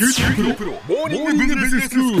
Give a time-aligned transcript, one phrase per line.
[0.00, 2.18] 九州大学モーニングビジネススクー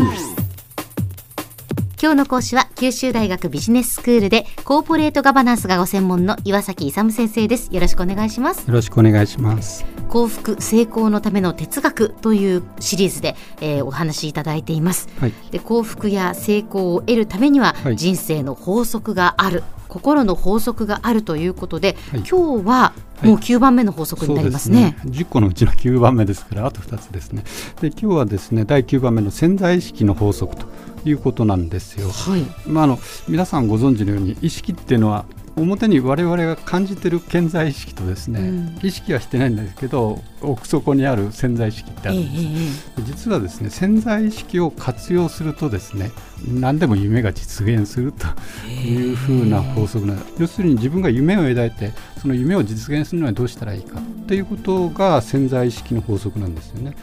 [1.98, 9.86] 今日の講師は九州大学ビジネススクールでコーポレートガバナンスがご専門の岩崎勇先生ですよろしくお願いしますよろしくお願いします。
[10.10, 15.32] 幸福成功のための哲学というシリーズで、えーお話しいただいていますはい。
[15.50, 24.96] で幸福や成功を得るためには、はい人生の法則がある心の法則があるということで、はい今日はもう9番目の法則になりますね。
[25.02, 27.44] そうです10個のうちの9番目ですから、あと2つですね。
[27.80, 30.64] で、今日はですね、第9番目の潜在意識の法則と
[31.04, 32.10] いうことなんですよ。
[32.10, 32.98] はい、まあ、あの
[33.28, 35.26] 皆さんご存知のように意識っていうのは
[35.56, 46.10] 表に我々が感じている顕在意識とですね、うん意識はしてないんですけど奥底にある潜在意識ってあええるんです、ええ実はですね潜在意識を活用するとですね
[46.46, 48.26] 何でも夢が実現すると
[48.70, 50.32] いうふうな法則なんです。
[50.38, 56.94] 要するに自分が夢を描いてその夢を実現するのはどうしたらいいかということが潜在意識の法則なんですよね。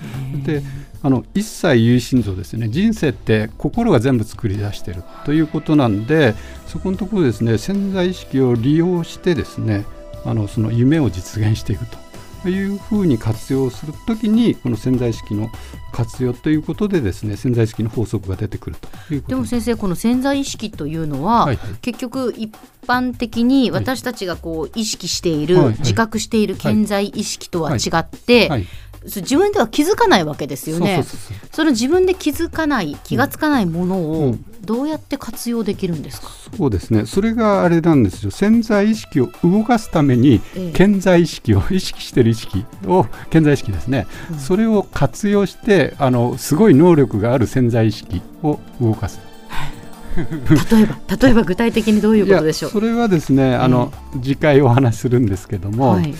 [0.45, 0.63] で
[1.03, 2.69] あの一切有心臓ですね。
[2.69, 6.33] 人生って心が全部作り出しているということなんで
[6.67, 9.85] そこのところですね潜在意識を利用してですね
[10.25, 12.06] あのその夢を実現していくと
[12.49, 15.49] いうふうに活用するときにこの潜在意識の
[15.91, 18.75] 活用ということでですね潜在意識の法則が出てくる
[19.07, 21.75] というでも先生この潜在意識というのは、はいはい。
[21.81, 22.53] 結局一
[22.87, 25.79] 般的に私たちがこう意識している、はいはい。
[25.79, 28.65] 自覚している潜在意識とは違って、はい。
[29.03, 31.03] 自分では気づかないわけですよね。
[31.51, 37.05] その自分で気づかない気がつかないものうをんどうやって活用できるんですか、そうですね。
[37.05, 38.31] それがあれなんですよ。
[38.31, 40.77] 潜在意識を動かすためにええ。
[40.77, 44.39] 潜在意識を 意識している意識を潜在意識ですね、うん。
[44.39, 49.19] それを活用してあのすごい能力がある潜在意識を動かす。
[50.17, 52.71] 例えば 例えば具体的にどういうことでしょう？
[52.71, 56.13] それはですねあの、次回お話しするんですけども、はい、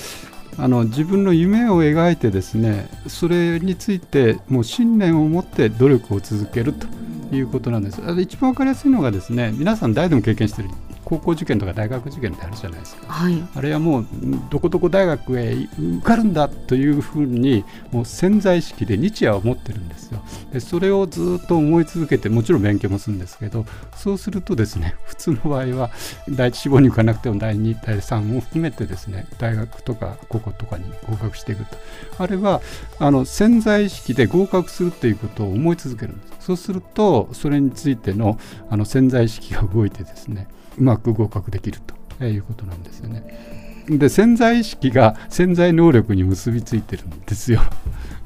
[0.59, 6.88] あの自分の夢を描いてですねそれについてもう信念を持って努力を続けると
[7.31, 8.02] いうことなんです。
[8.20, 10.72] 一番わかりやすいのがですね皆さん誰でも経験している
[11.08, 13.13] 高校受験とか大学受験ってあるじゃないですか。
[13.13, 13.41] はい。
[13.56, 14.06] あれはもう
[14.50, 17.63] どこどこ大学へ受かるんだというふうに
[17.94, 20.22] もう潜在意識で日夜を持ってるんですよ。
[20.51, 23.66] でそれをずっと思い続けてもちろん勉強もするんですけど
[23.96, 25.91] そうするとですね 普通の場合は
[26.30, 31.78] 第一志望に受かなくても第2第3も含めてですね大学とか高校とかに合格していくと。
[32.18, 32.59] あれは
[33.00, 40.47] あの潜在意識で合格するということを思い続けるんですそうするとそれについてのあの潜在意識が動いてですね
[40.78, 41.81] うまく合格できる
[42.18, 43.85] ということなんですよね。
[43.90, 47.59] で潜在意識が潜在能力に結びついてるんですよ。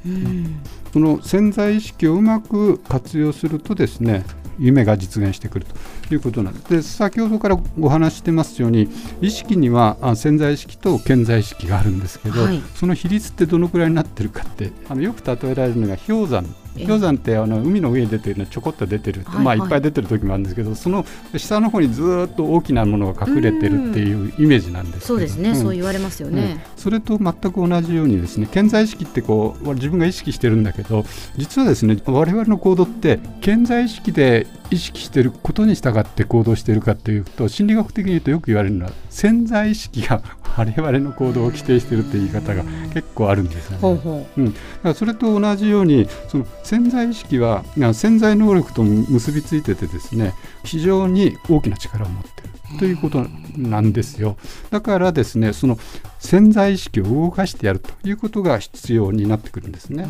[0.06, 0.60] うん
[0.94, 4.24] その潜在意識をうまく活用するとですね
[4.60, 5.66] 夢が実現してくる
[6.08, 6.70] ということなんです。
[6.70, 8.88] で先ほどからお話ししてますように
[9.20, 19.46] 意識にはあ潜在意識と潜在意識があるんですけど、はいその比率ってどのくらいになってるかってあのよく例えられるのが氷山ええ氷山ってあの海の上に出てるのちょこっと出てる、はいはい。
[19.46, 21.06] まあいっぱい出てる時もあるんですけどその
[21.36, 25.56] 下の方にずーっと大きなものが隠れてるっていうイメージなんですそうですね、ん。
[25.56, 31.06] そう言われますよね、それと全く同じようにですね潜在意識ってこう自分が意識してるんだけど
[31.38, 40.24] 実はですね我々の行動って潜在意識で意識してることに従って行動しているかというと心理学的に言うとよく言われるのは潜在意識が
[40.58, 43.78] 我々の行動を規定しているっていう言い方が結構あるんですよね。
[43.82, 44.42] ほうほう。
[44.42, 50.34] ん、だからそれと同じようにその潜在意識は潜在能力と結びついててですね
[50.64, 53.26] 非常に大きな力を持っているということ
[53.58, 54.38] なんですよ。
[54.70, 55.78] だからですねその
[56.20, 60.08] 潜在意識を動かしてやるということが必要になってくるんですね。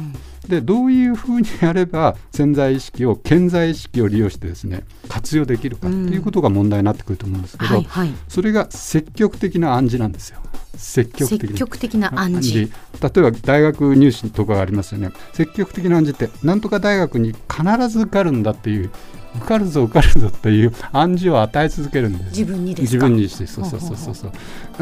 [0.48, 8.14] でどういうふうにやれば潜在意識を潜在意識を利用してですね活用できるかということが問題になってくると思うんですうけど、はいはい。
[8.28, 10.40] それが積極的な暗示なんですよ。
[10.76, 12.72] 積極的積に極的な暗示。
[13.02, 15.12] 例えば大学入試とかがありますよね。
[15.34, 18.90] 積極的な暗示ってなんとか大学に必ず受かるんだっていう
[19.36, 22.40] 受かるぞ受かるぞっていう暗示を与え続けるんです。
[22.40, 24.16] 自分にです自か分にしてそうそうそうそう。
[24.16, 24.32] そ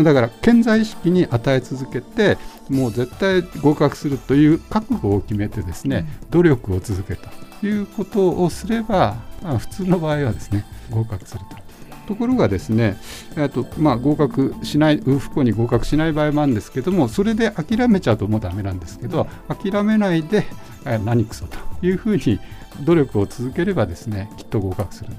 [0.02, 2.38] うだから潜在意識に与え続けて
[2.70, 7.30] もう絶対合格するという覚悟を決めてですね、努力を続けた
[7.60, 11.70] ということをすればあ普通の場合はですね合格すると。
[12.08, 12.98] ところがですね、
[13.38, 20.48] あとまあ、合格しない、不幸に合格しない場合もあるんですけども、それで諦めちゃうともうダメなんですけど、諦めないで、
[20.88, 22.40] え何くそというふうに
[22.82, 25.12] 努力を続ければですね、きっと合格する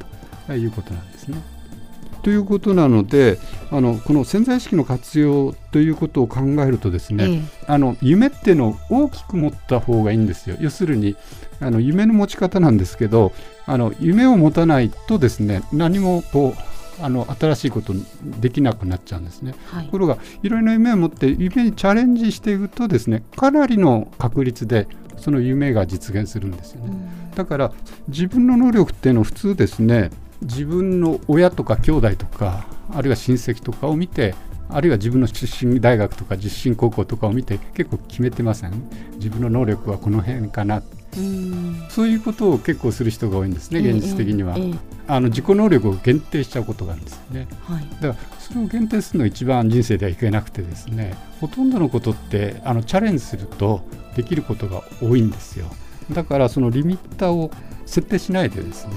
[0.47, 1.39] ということなんですね。
[2.23, 3.39] ということなので
[3.71, 11.17] あのこの潜在意識の活用ということを考えるとですね、ええあの夢っていうのを大きく持った方がいいんですよ要するに
[11.61, 13.33] あの夢の持ち方なんですけど
[13.67, 17.93] あの夢を持たないとですね何もこうあの新しいこと
[18.41, 19.55] できなくなっちゃうんですね。
[19.67, 24.87] はいところがいろいろな夢を持って夢にチャレンジしていくとですねかなりの確率で
[25.17, 26.93] その夢が実現するんですよね。
[27.35, 27.73] だから
[28.09, 30.11] 自分の能力っていうのは普通ですね
[30.43, 34.35] 自分の親とか兄弟とかあるいは親戚とかを見て
[34.69, 38.73] あるいは自分の出身大学とか実身高校とかを見て結構決めてません？
[39.17, 40.83] 自分の能力はこの辺かなうん
[41.89, 44.75] そういうことを結構する人が多いんですね現実的には、ええええ。
[45.09, 47.49] あの自己能力を限定しちゃうことがあるんですよね。
[47.65, 47.89] はい。
[48.01, 53.83] だからそれを限定するのが一番人生ではいけなくてですねほとんどのことってあのチャレンジすると
[54.15, 55.67] できることが多いんですよ。
[56.13, 57.51] だからそのリミッターを
[57.87, 58.95] 設定しないでですね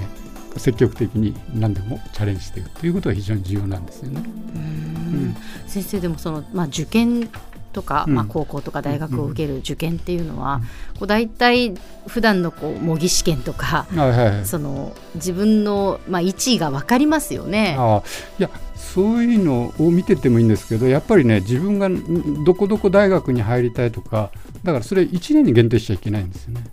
[0.56, 4.22] 積極的に何でもチャレンジしていくということが非常に重要なんですよね。
[4.54, 5.36] うん。
[5.66, 7.28] 先生でもその、まあ、受験
[7.74, 10.62] とか、うんまあ、高校とか大学を受ける受験っていうのは、
[10.98, 11.74] こう大体
[12.06, 17.76] 普段のこう模擬試験とか、はいはいはいその自分の、まあ、位置が分かりますよね。
[17.78, 18.02] ああ
[18.38, 24.30] いやそういうのを見ててもいいんですけどやっぱりね自分がんどこどこ大学に入りたいとか
[24.62, 26.64] だからそれ1年に限定しちゃいけないんですよね。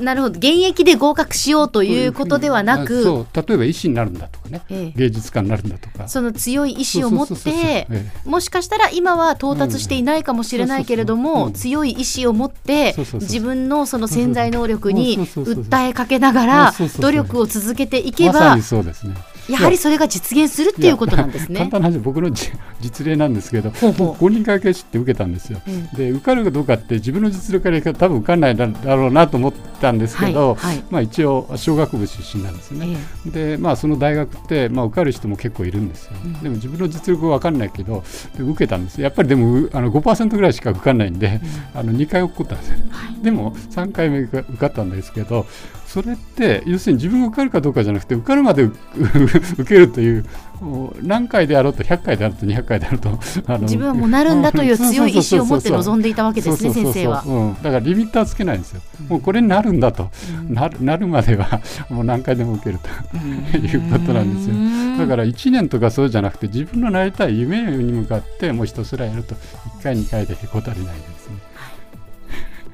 [0.00, 0.38] なるほど。
[0.38, 3.26] 現役で合格しようということではなあくそう。
[3.34, 4.62] 例えば医師になるんだとかね。
[4.70, 4.98] ええ。
[4.98, 6.08] 芸術家になるんだとか。
[6.08, 7.86] その強い意志を持ってえ
[8.24, 19.14] もしかしたら今は到達していないかもしれないけれども強い意志を持って自分のその潜在能力に訴えかけながら努力を続けていけばまさにそうですね。
[19.48, 21.58] やはりそれが実現するっていうことなんですね。
[21.58, 22.50] 簡単な話僕のじ
[22.80, 23.86] 実例なんですけど公
[24.26, 25.60] 認会計士って受けたんですよ。
[25.66, 30.84] えで受かるかどうかって自分の実力からいくと多分受かんないだろうなと思ったんですけど、はいはい。
[30.90, 32.96] まあ、一応小学部出身なんですね。
[33.26, 36.12] でまあその大学って、まあ、受かる人も結構いるんですよ、
[36.42, 38.02] でも自分の実力は分かんないけど
[38.36, 41.40] で受けたんですやっぱりでもうあの5%ぐらいしか受かんないんで、
[41.74, 42.76] あの2回落っこったんですよ、
[43.22, 45.46] でも3回目が受かったんですけど
[45.94, 48.64] それって要するに自分が受かるかどうかじゃなくて受かるまで
[49.58, 50.24] 受けるという
[50.60, 53.10] もう何回であろうと100回であろうと200回であろうと
[53.46, 57.22] あの自分はもうなるんだという強い意志を持って臨んでいたわけですね先生は。
[57.24, 60.10] うん、だからリミッターつけないんですよ、もうこれになるんだと、
[60.48, 63.16] なるなるまではもう何回でも受けると
[63.56, 64.98] いうことなんですよ。
[64.98, 69.36] だから1年とかそうじゃなくて自分のなりたい夢に向かってもうひたすらやると
[69.80, 71.53] 1回2回でへこたれないですね。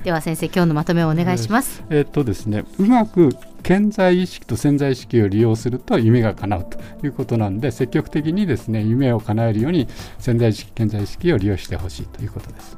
[0.04, 1.82] では先生今日のまとめをお願いします。
[1.90, 9.86] えっとですね、うまく潜在意識と潜在意識を利用すると夢が叶うということなんで積極的にですね夢を叶えるように
[10.18, 12.76] 潜在意識潜在意識を利用してほしいということです。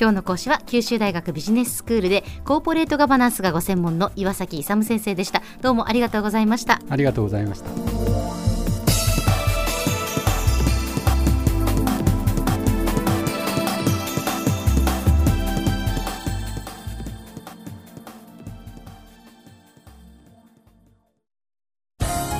[0.00, 5.42] 今日の講師は九州大学ビジネススクールでコーポレートガバナンスがご専門の岩崎勇先生でした。
[5.60, 6.80] どうもありがとうございました。
[6.88, 7.97] ありがとうございました。